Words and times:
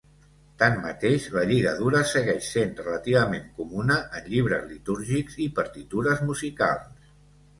Tanmateix, 0.59 1.25
la 1.35 1.41
lligadura 1.51 1.99
segueix 2.11 2.47
sent 2.53 2.71
relativament 2.87 3.45
comuna 3.59 3.97
en 4.21 4.29
llibres 4.31 4.65
litúrgics 4.71 5.39
i 5.45 5.47
partitures 5.61 6.27
musicals. 6.31 7.13